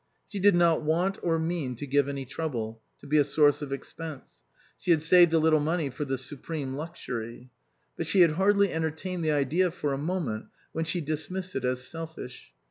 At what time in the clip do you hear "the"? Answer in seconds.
6.05-6.17, 9.23-9.31